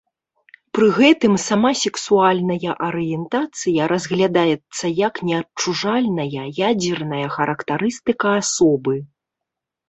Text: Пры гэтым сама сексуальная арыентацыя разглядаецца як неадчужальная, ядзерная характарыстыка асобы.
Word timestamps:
Пры 0.75 0.85
гэтым 0.99 1.33
сама 1.47 1.71
сексуальная 1.81 2.71
арыентацыя 2.87 3.81
разглядаецца 3.91 4.85
як 5.01 5.21
неадчужальная, 5.31 6.27
ядзерная 6.71 7.27
характарыстыка 7.37 8.29
асобы. 8.41 8.95